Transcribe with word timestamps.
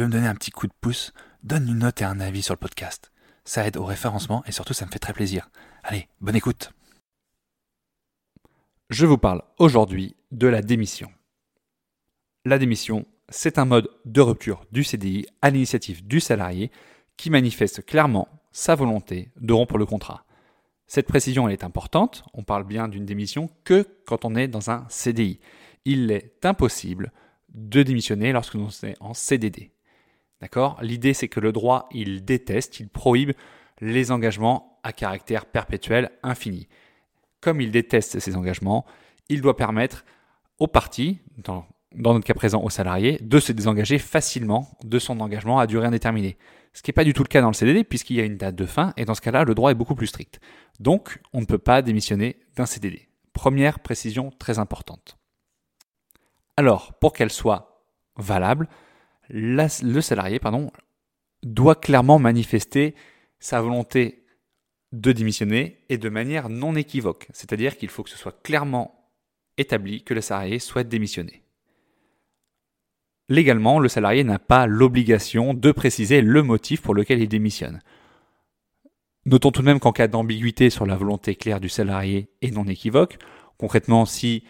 Veux 0.00 0.06
me 0.06 0.12
donner 0.12 0.28
un 0.28 0.34
petit 0.34 0.50
coup 0.50 0.66
de 0.66 0.72
pouce, 0.80 1.12
donne 1.42 1.68
une 1.68 1.78
note 1.78 2.00
et 2.02 2.04
un 2.04 2.20
avis 2.20 2.42
sur 2.42 2.54
le 2.54 2.58
podcast. 2.58 3.10
Ça 3.44 3.66
aide 3.66 3.76
au 3.76 3.84
référencement 3.84 4.44
et 4.46 4.52
surtout 4.52 4.74
ça 4.74 4.86
me 4.86 4.90
fait 4.90 4.98
très 4.98 5.12
plaisir. 5.12 5.50
Allez, 5.82 6.08
bonne 6.20 6.36
écoute. 6.36 6.72
Je 8.90 9.06
vous 9.06 9.18
parle 9.18 9.42
aujourd'hui 9.58 10.16
de 10.30 10.46
la 10.46 10.62
démission. 10.62 11.10
La 12.44 12.58
démission, 12.58 13.06
c'est 13.28 13.58
un 13.58 13.64
mode 13.64 13.90
de 14.04 14.20
rupture 14.20 14.64
du 14.72 14.84
CDI 14.84 15.26
à 15.42 15.50
l'initiative 15.50 16.06
du 16.06 16.20
salarié 16.20 16.70
qui 17.16 17.30
manifeste 17.30 17.84
clairement 17.84 18.28
sa 18.52 18.74
volonté 18.74 19.30
de 19.40 19.52
rompre 19.52 19.78
le 19.78 19.86
contrat. 19.86 20.24
Cette 20.86 21.06
précision 21.06 21.48
elle 21.48 21.52
est 21.52 21.64
importante, 21.64 22.24
on 22.32 22.42
parle 22.42 22.64
bien 22.64 22.88
d'une 22.88 23.04
démission 23.04 23.50
que 23.64 23.86
quand 24.06 24.24
on 24.24 24.34
est 24.34 24.48
dans 24.48 24.70
un 24.70 24.86
CDI. 24.88 25.40
Il 25.84 26.10
est 26.10 26.44
impossible 26.44 27.12
de 27.50 27.82
démissionner 27.82 28.32
lorsque 28.32 28.54
l'on 28.54 28.68
est 28.68 28.96
en 29.00 29.12
CDD. 29.12 29.72
D'accord? 30.40 30.78
L'idée 30.82 31.14
c'est 31.14 31.28
que 31.28 31.40
le 31.40 31.52
droit, 31.52 31.88
il 31.92 32.24
déteste, 32.24 32.80
il 32.80 32.88
prohibe 32.88 33.32
les 33.80 34.10
engagements 34.10 34.78
à 34.82 34.92
caractère 34.92 35.46
perpétuel 35.46 36.10
infini. 36.22 36.68
Comme 37.40 37.60
il 37.60 37.70
déteste 37.70 38.18
ces 38.18 38.36
engagements, 38.36 38.84
il 39.28 39.40
doit 39.40 39.56
permettre 39.56 40.04
aux 40.58 40.66
parties, 40.66 41.18
dans, 41.36 41.66
notre 41.94 42.24
cas 42.24 42.34
présent 42.34 42.62
aux 42.62 42.70
salariés, 42.70 43.18
de 43.20 43.38
se 43.38 43.52
désengager 43.52 43.98
facilement 43.98 44.68
de 44.84 44.98
son 44.98 45.20
engagement 45.20 45.58
à 45.58 45.66
durée 45.66 45.86
indéterminée. 45.86 46.36
Ce 46.72 46.82
qui 46.82 46.90
n'est 46.90 46.94
pas 46.94 47.04
du 47.04 47.12
tout 47.12 47.22
le 47.22 47.28
cas 47.28 47.40
dans 47.40 47.48
le 47.48 47.54
CDD 47.54 47.84
puisqu'il 47.84 48.16
y 48.16 48.20
a 48.20 48.24
une 48.24 48.36
date 48.36 48.54
de 48.54 48.66
fin 48.66 48.92
et 48.96 49.04
dans 49.04 49.14
ce 49.14 49.20
cas-là, 49.20 49.44
le 49.44 49.54
droit 49.54 49.70
est 49.70 49.76
beaucoup 49.76 49.94
plus 49.94 50.06
strict. 50.06 50.40
Donc, 50.80 51.20
on 51.32 51.40
ne 51.40 51.46
peut 51.46 51.58
pas 51.58 51.82
démissionner 51.82 52.36
d'un 52.56 52.66
CDD. 52.66 53.08
Première 53.32 53.80
précision 53.80 54.30
très 54.38 54.58
importante. 54.58 55.16
Alors, 56.56 56.94
pour 56.94 57.12
qu'elle 57.12 57.30
soit 57.30 57.84
valable, 58.16 58.68
le 59.28 60.00
salarié 60.00 60.38
pardon, 60.38 60.70
doit 61.42 61.74
clairement 61.74 62.18
manifester 62.18 62.94
sa 63.38 63.60
volonté 63.60 64.24
de 64.92 65.12
démissionner 65.12 65.84
et 65.88 65.98
de 65.98 66.08
manière 66.08 66.48
non 66.48 66.74
équivoque. 66.74 67.28
C'est-à-dire 67.32 67.76
qu'il 67.76 67.90
faut 67.90 68.02
que 68.02 68.10
ce 68.10 68.18
soit 68.18 68.42
clairement 68.42 69.12
établi 69.58 70.02
que 70.02 70.14
le 70.14 70.20
salarié 70.20 70.58
souhaite 70.58 70.88
démissionner. 70.88 71.42
Légalement, 73.28 73.78
le 73.78 73.88
salarié 73.88 74.24
n'a 74.24 74.38
pas 74.38 74.66
l'obligation 74.66 75.52
de 75.52 75.72
préciser 75.72 76.22
le 76.22 76.42
motif 76.42 76.80
pour 76.80 76.94
lequel 76.94 77.20
il 77.20 77.28
démissionne. 77.28 77.82
Notons 79.26 79.50
tout 79.50 79.60
de 79.60 79.66
même 79.66 79.80
qu'en 79.80 79.92
cas 79.92 80.08
d'ambiguïté 80.08 80.70
sur 80.70 80.86
la 80.86 80.96
volonté 80.96 81.34
claire 81.34 81.60
du 81.60 81.68
salarié 81.68 82.30
et 82.40 82.50
non 82.50 82.64
équivoque, 82.64 83.18
concrètement 83.58 84.06
si 84.06 84.44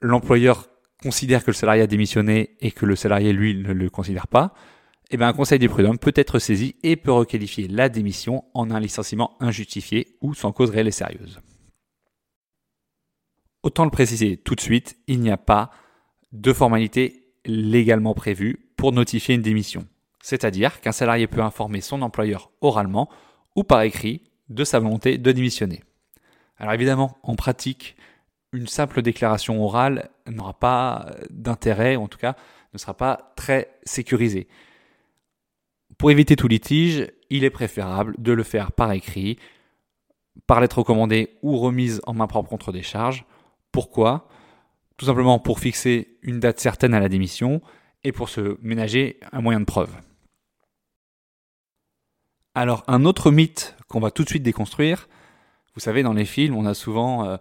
l'employeur 0.00 0.69
considère 1.02 1.42
que 1.42 1.50
le 1.50 1.54
salarié 1.54 1.82
a 1.82 1.86
démissionné 1.86 2.56
et 2.60 2.70
que 2.70 2.86
le 2.86 2.96
salarié, 2.96 3.32
lui, 3.32 3.54
ne 3.54 3.72
le 3.72 3.90
considère 3.90 4.28
pas, 4.28 4.54
eh 5.10 5.16
bien, 5.16 5.28
un 5.28 5.32
conseil 5.32 5.58
des 5.58 5.68
prud'hommes 5.68 5.98
peut 5.98 6.12
être 6.14 6.38
saisi 6.38 6.76
et 6.82 6.96
peut 6.96 7.12
requalifier 7.12 7.66
la 7.66 7.88
démission 7.88 8.44
en 8.54 8.70
un 8.70 8.78
licenciement 8.78 9.36
injustifié 9.40 10.16
ou 10.20 10.34
sans 10.34 10.52
cause 10.52 10.70
réelle 10.70 10.88
et 10.88 10.92
sérieuse. 10.92 11.40
Autant 13.62 13.84
le 13.84 13.90
préciser 13.90 14.36
tout 14.36 14.54
de 14.54 14.60
suite, 14.60 14.96
il 15.06 15.20
n'y 15.20 15.30
a 15.30 15.36
pas 15.36 15.70
de 16.32 16.52
formalité 16.52 17.34
légalement 17.44 18.14
prévue 18.14 18.70
pour 18.76 18.92
notifier 18.92 19.34
une 19.34 19.42
démission. 19.42 19.86
C'est-à-dire 20.22 20.80
qu'un 20.80 20.92
salarié 20.92 21.26
peut 21.26 21.42
informer 21.42 21.80
son 21.80 22.02
employeur 22.02 22.50
oralement 22.60 23.10
ou 23.56 23.64
par 23.64 23.82
écrit 23.82 24.22
de 24.48 24.64
sa 24.64 24.78
volonté 24.78 25.18
de 25.18 25.32
démissionner. 25.32 25.82
Alors 26.56 26.74
évidemment, 26.74 27.18
en 27.22 27.34
pratique, 27.34 27.96
une 28.52 28.66
simple 28.66 29.02
déclaration 29.02 29.62
orale 29.62 30.10
n'aura 30.26 30.58
pas 30.58 31.14
d'intérêt, 31.30 31.96
en 31.96 32.08
tout 32.08 32.18
cas 32.18 32.36
ne 32.72 32.78
sera 32.78 32.94
pas 32.96 33.32
très 33.36 33.78
sécurisée. 33.84 34.48
Pour 35.98 36.10
éviter 36.10 36.36
tout 36.36 36.48
litige, 36.48 37.10
il 37.30 37.44
est 37.44 37.50
préférable 37.50 38.14
de 38.18 38.32
le 38.32 38.42
faire 38.42 38.72
par 38.72 38.92
écrit, 38.92 39.38
par 40.46 40.60
lettre 40.60 40.78
recommandée 40.78 41.36
ou 41.42 41.58
remise 41.58 42.00
en 42.06 42.14
main 42.14 42.26
propre 42.26 42.48
contre 42.48 42.72
des 42.72 42.82
charges. 42.82 43.24
Pourquoi? 43.72 44.28
Tout 44.96 45.06
simplement 45.06 45.38
pour 45.38 45.58
fixer 45.58 46.18
une 46.22 46.40
date 46.40 46.60
certaine 46.60 46.94
à 46.94 47.00
la 47.00 47.08
démission 47.08 47.60
et 48.04 48.12
pour 48.12 48.28
se 48.28 48.56
ménager 48.62 49.18
un 49.32 49.40
moyen 49.40 49.60
de 49.60 49.64
preuve. 49.64 49.94
Alors 52.54 52.82
un 52.88 53.04
autre 53.04 53.30
mythe 53.30 53.76
qu'on 53.88 54.00
va 54.00 54.10
tout 54.10 54.24
de 54.24 54.28
suite 54.28 54.42
déconstruire, 54.42 55.08
vous 55.74 55.80
savez 55.80 56.02
dans 56.02 56.12
les 56.12 56.24
films 56.24 56.56
on 56.56 56.66
a 56.66 56.74
souvent 56.74 57.24
euh, 57.24 57.36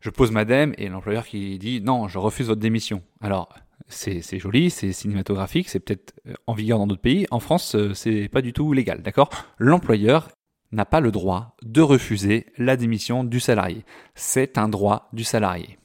je 0.00 0.10
pose 0.10 0.30
madame 0.30 0.74
et 0.78 0.88
l'employeur 0.88 1.26
qui 1.26 1.58
dit 1.58 1.80
non, 1.80 2.08
je 2.08 2.18
refuse 2.18 2.46
votre 2.46 2.60
démission. 2.60 3.02
Alors, 3.20 3.54
c'est 3.86 4.38
joli, 4.38 4.70
c'est 4.70 4.92
cinématographique, 4.92 5.68
c'est 5.68 5.80
peut-être 5.80 6.14
euh, 6.26 6.34
en 6.46 6.54
vigueur 6.54 6.78
dans 6.78 6.86
d'autres 6.86 7.00
pays. 7.00 7.26
En 7.30 7.40
France, 7.40 7.74
euh, 7.74 7.92
c'est 7.94 8.28
pas 8.28 8.42
du 8.42 8.52
tout 8.52 8.72
légal, 8.72 9.02
d'accord? 9.02 9.30
L'employeur 9.58 10.28
n'a 10.72 10.84
pas 10.84 11.00
le 11.00 11.10
droit 11.10 11.56
de 11.62 11.80
refuser 11.80 12.46
la 12.56 12.76
démission 12.76 13.24
du 13.24 13.40
salarié. 13.40 13.84
C'est 14.14 14.58
un 14.58 14.68
droit 14.68 15.08
du 15.12 15.24
salarié. 15.24 15.78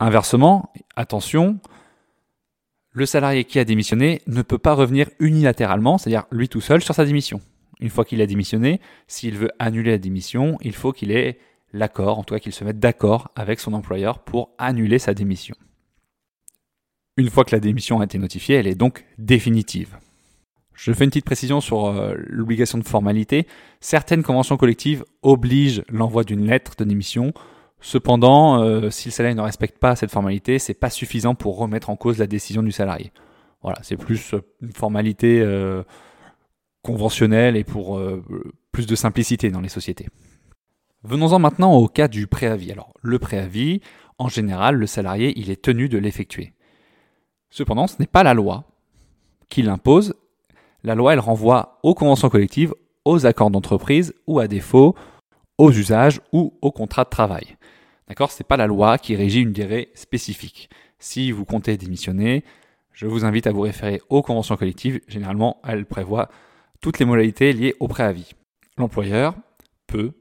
Inversement, 0.00 0.72
attention, 0.96 1.60
le 2.90 3.06
salarié 3.06 3.44
qui 3.44 3.58
a 3.58 3.64
démissionné 3.64 4.20
ne 4.26 4.42
peut 4.42 4.58
pas 4.58 4.74
revenir 4.74 5.08
unilatéralement, 5.20 5.96
c'est-à-dire 5.96 6.26
lui 6.30 6.48
tout 6.48 6.60
seul, 6.60 6.82
sur 6.82 6.94
sa 6.94 7.04
démission 7.04 7.40
une 7.80 7.90
fois 7.90 8.04
qu'il 8.04 8.20
a 8.22 8.26
démissionné, 8.26 8.80
s'il 9.06 9.36
veut 9.36 9.50
annuler 9.58 9.92
la 9.92 9.98
démission, 9.98 10.58
il 10.62 10.74
faut 10.74 10.92
qu'il 10.92 11.10
ait 11.10 11.38
l'accord, 11.72 12.18
en 12.18 12.24
tout 12.24 12.34
cas 12.34 12.40
qu'il 12.40 12.52
se 12.52 12.64
mette 12.64 12.78
d'accord 12.78 13.30
avec 13.36 13.60
son 13.60 13.72
employeur 13.74 14.20
pour 14.20 14.50
annuler 14.58 14.98
sa 14.98 15.14
démission. 15.14 15.56
Une 17.16 17.30
fois 17.30 17.44
que 17.44 17.54
la 17.54 17.60
démission 17.60 18.00
a 18.00 18.04
été 18.04 18.18
notifiée, 18.18 18.56
elle 18.56 18.66
est 18.66 18.74
donc 18.74 19.04
définitive. 19.18 19.96
Je 20.74 20.92
fais 20.92 21.04
une 21.04 21.10
petite 21.10 21.24
précision 21.24 21.60
sur 21.62 21.86
euh, 21.86 22.14
l'obligation 22.18 22.76
de 22.76 22.84
formalité. 22.84 23.46
Certaines 23.80 24.22
conventions 24.22 24.58
collectives 24.58 25.04
obligent 25.22 25.82
l'envoi 25.88 26.22
d'une 26.22 26.46
lettre 26.46 26.74
de 26.76 26.84
démission. 26.84 27.32
Cependant, 27.80 28.62
euh, 28.62 28.90
si 28.90 29.08
le 29.08 29.12
salarié 29.12 29.34
ne 29.34 29.40
respecte 29.40 29.78
pas 29.78 29.96
cette 29.96 30.10
formalité, 30.10 30.58
c'est 30.58 30.74
pas 30.74 30.90
suffisant 30.90 31.34
pour 31.34 31.56
remettre 31.56 31.88
en 31.88 31.96
cause 31.96 32.18
la 32.18 32.26
décision 32.26 32.62
du 32.62 32.72
salarié. 32.72 33.12
Voilà, 33.62 33.78
c'est 33.82 33.96
plus 33.96 34.34
euh, 34.34 34.42
une 34.60 34.72
formalité 34.72 35.42
conventionnel 36.86 37.56
et 37.56 37.64
pour 37.64 37.98
euh, 37.98 38.22
plus 38.70 38.86
de 38.86 38.94
simplicité 38.94 39.50
dans 39.50 39.60
les 39.60 39.68
sociétés. 39.68 40.08
Venons-en 41.02 41.40
maintenant 41.40 41.74
au 41.74 41.88
cas 41.88 42.08
du 42.08 42.26
préavis. 42.28 42.70
Alors, 42.70 42.94
le 43.02 43.18
préavis, 43.18 43.80
en 44.18 44.28
général, 44.28 44.76
le 44.76 44.86
salarié, 44.86 45.32
il 45.36 45.50
est 45.50 45.60
tenu 45.60 45.88
de 45.88 45.98
l'effectuer. 45.98 46.52
Cependant, 47.50 47.88
ce 47.88 47.96
n'est 47.98 48.06
pas 48.06 48.22
la 48.22 48.34
loi 48.34 48.64
qui 49.48 49.62
l'impose. 49.62 50.14
La 50.84 50.94
loi, 50.94 51.12
elle 51.12 51.20
renvoie 51.20 51.80
aux 51.82 51.94
conventions 51.94 52.28
collectives, 52.28 52.74
aux 53.04 53.26
accords 53.26 53.50
d'entreprise 53.50 54.14
ou 54.26 54.38
à 54.38 54.46
défaut 54.46 54.94
aux 55.58 55.72
usages 55.72 56.20
ou 56.32 56.54
aux 56.60 56.72
contrats 56.72 57.04
de 57.04 57.10
travail. 57.10 57.56
D'accord? 58.08 58.30
Ce 58.30 58.42
n'est 58.42 58.46
pas 58.46 58.56
la 58.56 58.66
loi 58.66 58.98
qui 58.98 59.16
régit 59.16 59.40
une 59.40 59.52
durée 59.52 59.90
spécifique. 59.94 60.70
Si 60.98 61.32
vous 61.32 61.44
comptez 61.44 61.76
démissionner, 61.76 62.44
je 62.92 63.06
vous 63.06 63.24
invite 63.24 63.46
à 63.46 63.52
vous 63.52 63.62
référer 63.62 64.00
aux 64.08 64.22
conventions 64.22 64.56
collectives. 64.56 65.00
Généralement, 65.08 65.60
elles 65.66 65.86
prévoient 65.86 66.28
toutes 66.80 66.98
les 66.98 67.04
modalités 67.04 67.52
liées 67.52 67.74
au 67.80 67.88
préavis. 67.88 68.32
L'employeur 68.76 69.34
peut, 69.86 70.12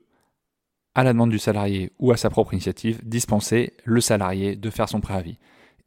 à 0.93 1.03
la 1.03 1.13
demande 1.13 1.31
du 1.31 1.39
salarié 1.39 1.91
ou 1.99 2.11
à 2.11 2.17
sa 2.17 2.29
propre 2.29 2.53
initiative, 2.53 3.01
dispenser 3.03 3.73
le 3.83 4.01
salarié 4.01 4.55
de 4.55 4.69
faire 4.69 4.89
son 4.89 5.01
préavis. 5.01 5.37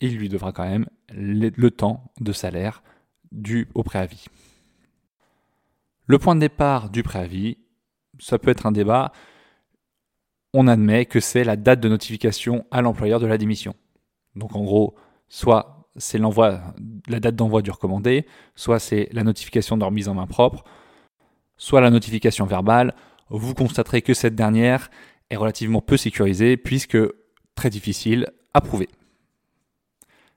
Il 0.01 0.17
lui 0.17 0.29
devra 0.29 0.53
quand 0.53 0.69
même 0.69 0.87
le 1.11 1.71
temps 1.71 2.13
de 2.21 2.33
salaire 2.33 2.83
dû 3.33 3.69
au 3.75 3.83
préavis. 3.83 4.27
Le 6.07 6.19
point 6.19 6.35
de 6.35 6.41
départ 6.41 6.89
du 6.89 7.03
préavis, 7.03 7.59
ça 8.19 8.39
peut 8.39 8.51
être 8.51 8.67
un 8.67 8.73
débat. 8.73 9.13
On 10.55 10.67
admet 10.67 11.05
que 11.05 11.21
c'est 11.21 11.45
la 11.45 11.57
date 11.57 11.81
de 11.81 11.89
notification 11.89 12.65
à 12.71 12.81
l'employeur 12.81 13.21
de 13.21 13.27
la 13.27 13.39
démission. 13.39 13.75
Donc 14.35 14.57
en 14.57 14.65
gros, 14.65 14.95
soit 15.29 15.78
c'est 15.99 16.19
la 16.19 17.21
date 17.21 17.37
d'envoi 17.37 17.63
du 17.63 17.71
recommandé, 17.71 18.27
soit 18.55 18.79
c'est 18.79 19.09
la 19.13 19.25
notification 19.25 19.77
de 19.77 19.85
remise 19.85 20.09
en 20.09 20.15
main 20.15 20.27
propre, 20.27 20.65
soit 21.57 21.81
la 21.81 21.91
notification 21.91 22.47
verbale. 22.47 22.95
Vous 23.31 23.55
constaterez 23.55 24.03
que 24.03 24.15
cette 24.15 24.35
dernière 24.35 24.91
est 25.31 25.37
relativement 25.37 25.83
peu 25.83 25.97
sécurisé 25.97 26.57
puisque 26.57 26.99
très 27.55 27.71
difficile 27.71 28.29
à 28.55 28.61
prouver. 28.61 28.89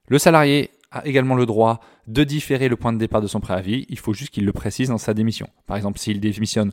Le 0.07 0.17
salarié 0.17 0.71
a 0.91 1.05
également 1.05 1.35
le 1.35 1.45
droit 1.45 1.79
de 2.07 2.23
différer 2.23 2.67
le 2.67 2.75
point 2.75 2.91
de 2.91 2.97
départ 2.97 3.21
de 3.21 3.27
son 3.27 3.39
préavis, 3.39 3.85
il 3.87 3.97
faut 3.97 4.13
juste 4.13 4.31
qu'il 4.31 4.45
le 4.45 4.51
précise 4.51 4.89
dans 4.89 4.97
sa 4.97 5.13
démission. 5.13 5.47
Par 5.65 5.77
exemple, 5.77 5.99
s'il 5.99 6.19
démissionne 6.19 6.71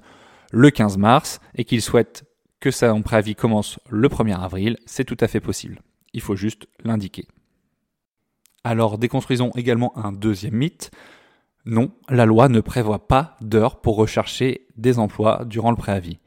le 0.50 0.70
15 0.70 0.96
mars 0.96 1.40
et 1.54 1.64
qu'il 1.64 1.82
souhaite 1.82 2.24
que 2.60 2.70
son 2.70 3.02
préavis 3.02 3.36
commence 3.36 3.78
le 3.88 4.08
1er 4.08 4.40
avril, 4.40 4.76
c'est 4.86 5.04
tout 5.04 5.16
à 5.20 5.28
fait 5.28 5.40
possible. 5.40 5.80
Il 6.12 6.20
faut 6.20 6.34
juste 6.34 6.66
l'indiquer. 6.82 7.26
Alors 8.68 8.98
déconstruisons 8.98 9.50
également 9.54 9.96
un 9.96 10.12
deuxième 10.12 10.52
mythe. 10.52 10.90
Non, 11.64 11.90
la 12.10 12.26
loi 12.26 12.50
ne 12.50 12.60
prévoit 12.60 13.08
pas 13.08 13.34
d'heures 13.40 13.80
pour 13.80 13.96
rechercher 13.96 14.66
des 14.76 14.98
emplois 14.98 15.46
durant 15.46 15.70
le 15.70 15.76
préavis. 15.78 16.18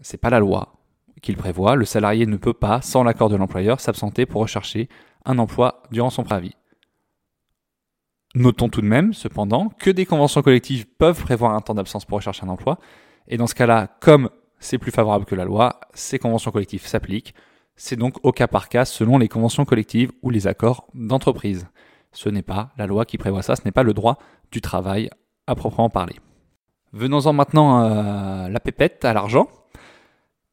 C'est 0.00 0.16
pas 0.16 0.30
la 0.30 0.38
loi 0.38 0.76
qu'il 1.20 1.36
prévoit. 1.36 1.74
Le 1.74 1.84
salarié 1.84 2.24
ne 2.24 2.36
peut 2.36 2.52
pas, 2.52 2.82
sans 2.82 3.02
l'accord 3.02 3.30
de 3.30 3.34
l'employeur, 3.34 3.80
s'absenter 3.80 4.26
pour 4.26 4.42
rechercher 4.42 4.88
un 5.24 5.40
emploi 5.40 5.82
durant 5.90 6.10
son 6.10 6.22
préavis. 6.22 6.54
Notons 8.36 8.68
tout 8.68 8.80
de 8.80 8.86
même, 8.86 9.12
cependant, 9.12 9.70
que 9.70 9.90
des 9.90 10.06
conventions 10.06 10.42
collectives 10.42 10.86
peuvent 10.86 11.20
prévoir 11.20 11.52
un 11.52 11.60
temps 11.60 11.74
d'absence 11.74 12.04
pour 12.04 12.18
rechercher 12.18 12.46
un 12.46 12.50
emploi. 12.50 12.78
Et 13.26 13.38
dans 13.38 13.48
ce 13.48 13.56
cas-là, 13.56 13.88
comme 13.98 14.30
c'est 14.60 14.78
plus 14.78 14.92
favorable 14.92 15.24
que 15.24 15.34
la 15.34 15.44
loi, 15.44 15.80
ces 15.94 16.20
conventions 16.20 16.52
collectives 16.52 16.86
s'appliquent. 16.86 17.34
C'est 17.80 17.96
donc 17.96 18.16
au 18.24 18.32
cas 18.32 18.48
par 18.48 18.68
cas 18.68 18.84
selon 18.84 19.18
les 19.18 19.28
conventions 19.28 19.64
collectives 19.64 20.10
ou 20.22 20.30
les 20.30 20.48
accords 20.48 20.88
d'entreprise. 20.94 21.68
Ce 22.10 22.28
n'est 22.28 22.42
pas 22.42 22.72
la 22.76 22.88
loi 22.88 23.04
qui 23.04 23.18
prévoit 23.18 23.42
ça, 23.42 23.54
ce 23.54 23.62
n'est 23.64 23.72
pas 23.72 23.84
le 23.84 23.94
droit 23.94 24.18
du 24.50 24.60
travail 24.60 25.08
à 25.46 25.54
proprement 25.54 25.88
parler. 25.88 26.16
Venons-en 26.92 27.32
maintenant 27.32 27.78
à 27.78 28.48
la 28.48 28.60
pépette, 28.60 29.04
à 29.04 29.12
l'argent. 29.12 29.48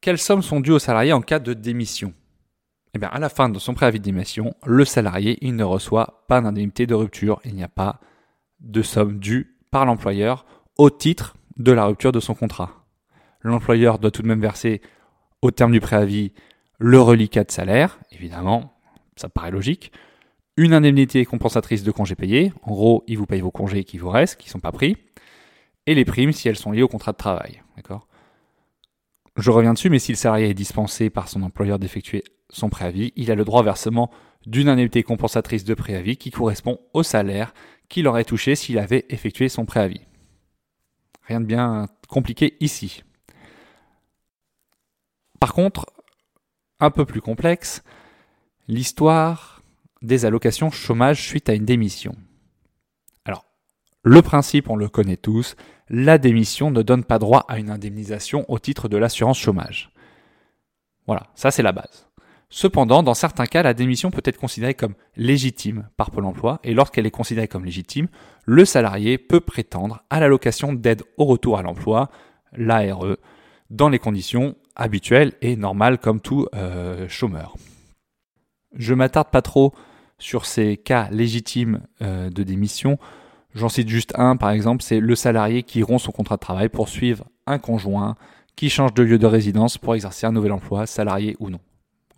Quelles 0.00 0.18
sommes 0.18 0.42
sont 0.42 0.60
dues 0.60 0.70
aux 0.70 0.78
salariés 0.78 1.12
en 1.12 1.20
cas 1.20 1.40
de 1.40 1.52
démission? 1.52 2.14
Eh 2.94 2.98
bien, 2.98 3.08
à 3.08 3.18
la 3.18 3.28
fin 3.28 3.48
de 3.48 3.58
son 3.58 3.74
préavis 3.74 3.98
de 3.98 4.04
démission, 4.04 4.54
le 4.64 4.84
salarié, 4.84 5.36
ne 5.42 5.64
reçoit 5.64 6.24
pas 6.28 6.40
d'indemnité 6.40 6.86
de 6.86 6.94
rupture. 6.94 7.40
Il 7.44 7.54
n'y 7.54 7.64
a 7.64 7.68
pas 7.68 7.98
de 8.60 8.82
somme 8.82 9.18
due 9.18 9.58
par 9.72 9.84
l'employeur 9.84 10.46
au 10.78 10.90
titre 10.90 11.36
de 11.56 11.72
la 11.72 11.86
rupture 11.86 12.12
de 12.12 12.20
son 12.20 12.34
contrat. 12.34 12.70
L'employeur 13.40 13.98
doit 13.98 14.12
tout 14.12 14.22
de 14.22 14.28
même 14.28 14.40
verser 14.40 14.80
au 15.42 15.50
terme 15.50 15.72
du 15.72 15.80
préavis 15.80 16.32
le 16.78 17.00
reliquat 17.00 17.44
de 17.44 17.50
salaire, 17.50 17.98
évidemment, 18.12 18.78
ça 19.16 19.28
paraît 19.28 19.50
logique, 19.50 19.92
une 20.56 20.72
indemnité 20.72 21.24
compensatrice 21.24 21.82
de 21.82 21.90
congés 21.90 22.14
payés, 22.14 22.52
en 22.62 22.72
gros, 22.72 23.04
il 23.06 23.18
vous 23.18 23.26
paye 23.26 23.40
vos 23.40 23.50
congés 23.50 23.84
qui 23.84 23.98
vous 23.98 24.08
restent, 24.08 24.36
qui 24.36 24.48
ne 24.48 24.52
sont 24.52 24.60
pas 24.60 24.72
pris, 24.72 24.96
et 25.86 25.94
les 25.94 26.04
primes 26.04 26.32
si 26.32 26.48
elles 26.48 26.56
sont 26.56 26.72
liées 26.72 26.82
au 26.82 26.88
contrat 26.88 27.12
de 27.12 27.18
travail. 27.18 27.62
D'accord? 27.76 28.08
Je 29.36 29.50
reviens 29.50 29.74
dessus, 29.74 29.90
mais 29.90 29.98
si 29.98 30.12
le 30.12 30.16
salarié 30.16 30.48
est 30.48 30.54
dispensé 30.54 31.10
par 31.10 31.28
son 31.28 31.42
employeur 31.42 31.78
d'effectuer 31.78 32.24
son 32.48 32.70
préavis, 32.70 33.12
il 33.16 33.30
a 33.30 33.34
le 33.34 33.44
droit 33.44 33.62
versement 33.62 34.10
d'une 34.46 34.68
indemnité 34.68 35.02
compensatrice 35.02 35.64
de 35.64 35.74
préavis 35.74 36.16
qui 36.16 36.30
correspond 36.30 36.80
au 36.94 37.02
salaire 37.02 37.52
qu'il 37.88 38.08
aurait 38.08 38.24
touché 38.24 38.54
s'il 38.54 38.78
avait 38.78 39.04
effectué 39.10 39.48
son 39.48 39.66
préavis. 39.66 40.00
Rien 41.22 41.40
de 41.40 41.46
bien 41.46 41.86
compliqué 42.08 42.56
ici. 42.60 43.02
Par 45.38 45.52
contre, 45.52 45.86
un 46.80 46.90
peu 46.90 47.04
plus 47.04 47.20
complexe, 47.20 47.82
l'histoire 48.68 49.62
des 50.02 50.24
allocations 50.24 50.70
chômage 50.70 51.26
suite 51.26 51.48
à 51.48 51.54
une 51.54 51.64
démission. 51.64 52.14
Alors, 53.24 53.46
le 54.02 54.22
principe, 54.22 54.68
on 54.68 54.76
le 54.76 54.88
connaît 54.88 55.16
tous, 55.16 55.56
la 55.88 56.18
démission 56.18 56.70
ne 56.70 56.82
donne 56.82 57.04
pas 57.04 57.18
droit 57.18 57.44
à 57.48 57.58
une 57.58 57.70
indemnisation 57.70 58.44
au 58.48 58.58
titre 58.58 58.88
de 58.88 58.96
l'assurance 58.96 59.38
chômage. 59.38 59.90
Voilà, 61.06 61.28
ça 61.34 61.50
c'est 61.50 61.62
la 61.62 61.72
base. 61.72 62.06
Cependant, 62.48 63.02
dans 63.02 63.14
certains 63.14 63.46
cas, 63.46 63.62
la 63.62 63.74
démission 63.74 64.10
peut 64.10 64.22
être 64.24 64.38
considérée 64.38 64.74
comme 64.74 64.94
légitime 65.16 65.88
par 65.96 66.10
Pôle 66.10 66.26
emploi, 66.26 66.60
et 66.62 66.74
lorsqu'elle 66.74 67.06
est 67.06 67.10
considérée 67.10 67.48
comme 67.48 67.64
légitime, 67.64 68.08
le 68.44 68.64
salarié 68.64 69.18
peut 69.18 69.40
prétendre 69.40 70.04
à 70.10 70.20
l'allocation 70.20 70.72
d'aide 70.72 71.02
au 71.16 71.24
retour 71.24 71.58
à 71.58 71.62
l'emploi, 71.62 72.08
l'ARE, 72.52 73.16
dans 73.70 73.88
les 73.88 73.98
conditions 73.98 74.54
habituelles 74.76 75.32
et 75.40 75.56
normales 75.56 75.98
comme 75.98 76.20
tout 76.20 76.46
euh, 76.54 77.08
chômeur. 77.08 77.56
Je 78.76 78.94
m'attarde 78.94 79.30
pas 79.30 79.42
trop 79.42 79.72
sur 80.18 80.46
ces 80.46 80.76
cas 80.76 81.08
légitimes 81.10 81.80
euh, 82.02 82.30
de 82.30 82.42
démission. 82.42 82.98
J'en 83.54 83.68
cite 83.68 83.88
juste 83.88 84.12
un, 84.16 84.36
par 84.36 84.50
exemple, 84.50 84.82
c'est 84.82 85.00
le 85.00 85.14
salarié 85.14 85.62
qui 85.62 85.82
rompt 85.82 86.00
son 86.00 86.12
contrat 86.12 86.36
de 86.36 86.40
travail 86.40 86.68
pour 86.68 86.88
suivre 86.88 87.24
un 87.46 87.58
conjoint 87.58 88.16
qui 88.54 88.70
change 88.70 88.94
de 88.94 89.02
lieu 89.02 89.18
de 89.18 89.26
résidence 89.26 89.78
pour 89.78 89.94
exercer 89.94 90.26
un 90.26 90.32
nouvel 90.32 90.52
emploi, 90.52 90.86
salarié 90.86 91.36
ou 91.40 91.50
non. 91.50 91.60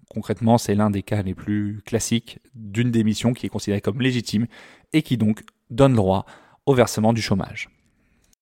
Concrètement, 0.09 0.57
c'est 0.57 0.75
l'un 0.75 0.91
des 0.91 1.03
cas 1.03 1.23
les 1.23 1.35
plus 1.35 1.81
classiques 1.85 2.39
d'une 2.55 2.91
démission 2.91 3.35
qui 3.35 3.47
est 3.47 3.51
considérée 3.51 3.81
comme 3.81 4.01
légitime 4.01 4.47
et 4.93 5.03
qui 5.03 5.17
donc 5.17 5.43
donne 5.71 5.95
droit 5.95 6.25
au 6.67 6.75
versement 6.75 7.13
du 7.13 7.21
chômage. 7.21 7.69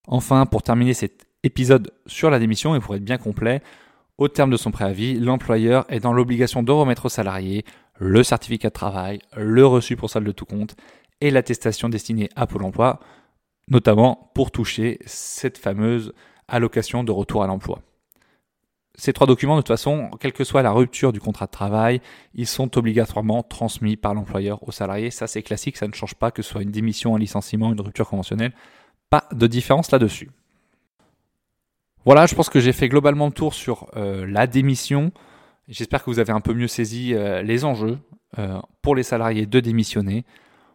Enfin, 0.06 0.46
pour 0.46 0.62
terminer 0.62 0.94
cet 0.94 1.26
épisode 1.42 1.92
sur 2.06 2.30
la 2.30 2.38
démission, 2.38 2.76
et 2.76 2.80
pour 2.80 2.94
être 2.94 3.04
bien 3.04 3.18
complet, 3.18 3.62
au 4.18 4.28
terme 4.28 4.50
de 4.50 4.56
son 4.56 4.70
préavis, 4.70 5.18
l'employeur 5.18 5.84
est 5.88 6.00
dans 6.00 6.12
l'obligation 6.12 6.62
de 6.62 6.72
remettre 6.72 7.06
au 7.06 7.08
salarié 7.10 7.64
le 7.98 8.22
certificat 8.22 8.68
de 8.68 8.74
travail, 8.74 9.18
le 9.36 9.66
reçu 9.66 9.96
pour 9.96 10.10
salle 10.10 10.24
de 10.24 10.32
tout 10.32 10.46
compte 10.46 10.76
et 11.20 11.30
l'attestation 11.30 11.88
destinée 11.88 12.28
à 12.36 12.46
Pôle 12.46 12.64
emploi, 12.64 13.00
notamment 13.68 14.30
pour 14.34 14.50
toucher 14.50 14.98
cette 15.06 15.58
fameuse 15.58 16.12
allocation 16.48 17.04
de 17.04 17.12
retour 17.12 17.42
à 17.42 17.46
l'emploi. 17.46 17.80
Ces 18.98 19.12
trois 19.12 19.26
documents, 19.26 19.56
de 19.56 19.60
toute 19.60 19.68
façon, 19.68 20.10
quelle 20.20 20.32
que 20.32 20.44
soit 20.44 20.62
la 20.62 20.70
rupture 20.72 21.12
du 21.12 21.20
contrat 21.20 21.46
de 21.46 21.50
travail, 21.50 22.00
ils 22.34 22.46
sont 22.46 22.78
obligatoirement 22.78 23.42
transmis 23.42 23.96
par 23.96 24.14
l'employeur 24.14 24.66
au 24.66 24.72
salarié. 24.72 25.10
Ça, 25.10 25.26
c'est 25.26 25.42
classique, 25.42 25.76
ça 25.76 25.86
ne 25.86 25.92
change 25.92 26.14
pas 26.14 26.30
que 26.30 26.40
ce 26.40 26.50
soit 26.50 26.62
une 26.62 26.70
démission, 26.70 27.14
un 27.14 27.18
licenciement, 27.18 27.72
une 27.72 27.80
rupture 27.80 28.08
conventionnelle. 28.08 28.52
Pas 29.10 29.28
de 29.32 29.46
différence 29.46 29.90
là-dessus. 29.90 30.30
Voilà, 32.06 32.26
je 32.26 32.36
pense 32.36 32.48
que 32.48 32.60
j'ai 32.60 32.72
fait 32.72 32.88
globalement 32.88 33.26
le 33.26 33.32
tour 33.32 33.52
sur 33.52 33.88
euh, 33.96 34.28
la 34.28 34.46
démission. 34.46 35.10
J'espère 35.66 36.04
que 36.04 36.08
vous 36.08 36.20
avez 36.20 36.32
un 36.32 36.40
peu 36.40 36.54
mieux 36.54 36.68
saisi 36.68 37.14
euh, 37.14 37.42
les 37.42 37.64
enjeux 37.64 37.98
euh, 38.38 38.60
pour 38.80 38.94
les 38.94 39.02
salariés 39.02 39.44
de 39.44 39.58
démissionner. 39.58 40.24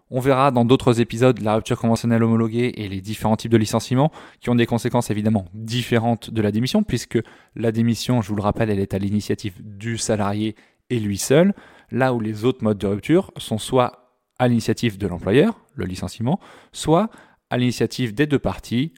On 0.10 0.20
verra 0.20 0.52
dans 0.52 0.66
d'autres 0.66 1.00
épisodes 1.00 1.40
la 1.40 1.56
rupture 1.56 1.80
conventionnelle 1.80 2.22
homologuée 2.22 2.74
et 2.76 2.90
les 2.90 3.00
différents 3.00 3.38
types 3.38 3.52
de 3.54 3.56
licenciements 3.56 4.12
qui 4.42 4.50
ont 4.50 4.56
des 4.56 4.66
conséquences 4.66 5.10
évidemment 5.10 5.46
différentes 5.54 6.32
de 6.32 6.42
la 6.42 6.52
démission 6.52 6.84
puisque 6.84 7.18
la 7.56 7.72
démission, 7.72 8.22
je 8.22 8.28
vous 8.28 8.36
le 8.36 8.44
rappelle, 8.44 8.70
elle 8.70 8.82
est 8.82 8.94
à 8.94 8.98
l'initiative 8.98 9.54
du 9.62 9.98
salarié 9.98 10.58
et 10.90 11.00
lui 11.00 11.18
seul, 11.18 11.54
là 11.92 12.14
où 12.14 12.20
les 12.20 12.44
autres 12.44 12.62
modes 12.62 12.78
de 12.78 12.88
rupture 12.88 13.32
sont 13.38 13.58
soit 13.58 14.18
à 14.38 14.50
l'initiative 14.50 14.98
de 14.98 15.08
l'employeur, 15.08 15.62
le 15.76 15.86
licenciement, 15.86 16.42
soit 16.74 17.10
à 17.50 17.58
l'initiative 17.58 18.14
des 18.14 18.28
deux 18.28 18.40
parties, 18.40 18.92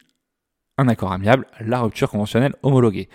un 0.77 0.87
accord 0.87 1.11
amiable, 1.11 1.45
la 1.59 1.81
rupture 1.81 2.09
conventionnelle 2.09 2.55
homologuée. 2.63 3.09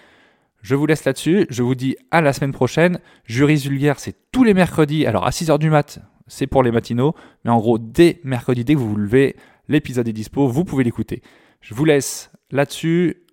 Je 0.62 0.75
vous 0.75 0.87
laisse 0.87 1.05
là-dessus, 1.05 1.47
je 1.50 1.62
vous 1.62 1.75
dis 1.75 1.97
à 2.11 2.21
la 2.21 2.33
semaine 2.33 2.53
prochaine. 2.53 3.00
Juris 3.25 3.57
vulgaire, 3.57 4.00
c'est 4.00 4.17
tous 4.33 4.45
les 4.45 4.55
mercredis, 4.55 5.07
alors 5.07 5.27
à 5.27 5.31
6h 5.31 5.59
du 5.59 5.71
mat, 5.71 6.00
c'est 6.27 6.47
pour 6.47 6.62
les 6.62 6.71
matinaux, 6.71 7.15
mais 7.45 7.50
en 7.50 7.59
gros, 7.59 7.79
dès 7.79 8.21
mercredi, 8.25 8.65
dès 8.65 8.75
que 8.75 8.79
vous 8.79 8.91
vous 8.91 8.97
levez, 8.97 9.37
l'épisode 9.69 10.09
est 10.09 10.12
dispo, 10.12 10.49
vous 10.49 10.65
pouvez 10.65 10.85
l'écouter. 10.85 11.23
Je 11.61 11.75
vous 11.75 11.85
laisse 11.85 12.31
là-dessus, 12.50 13.25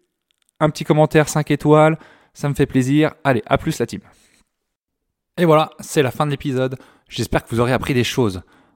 un 0.59 0.69
petit 0.69 0.83
commentaire 0.83 1.29
5 1.29 1.51
étoiles, 1.51 1.97
ça 2.33 2.49
me 2.49 2.53
fait 2.53 2.65
plaisir. 2.65 3.13
Allez, 3.23 3.41
à 3.45 3.57
plus 3.57 3.79
la 3.79 3.85
team. 3.85 4.01
Et 5.37 5.45
voilà, 5.45 5.71
c'est 5.79 6.01
la 6.01 6.11
fin 6.11 6.25
de 6.25 6.31
l'épisode. 6.31 6.77
J'espère 7.09 7.43
que 7.43 7.49
vous 7.49 7.59
aurez 7.59 7.73
appris 7.73 7.93
des 7.93 8.03
choses. 8.03 8.41